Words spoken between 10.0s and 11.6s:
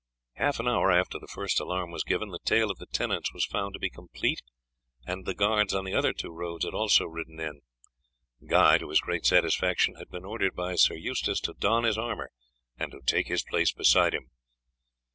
been ordered by Sir Eustace to